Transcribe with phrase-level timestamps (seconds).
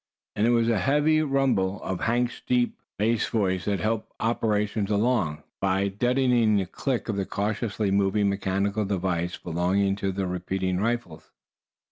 [0.35, 4.89] And it was the heavy rumble of Hank's deep bass voice that had helped operations
[4.89, 10.79] along, by deadening the "click" of the cautiously moved mechanical devises belonging to the repeating
[10.79, 11.29] rifles.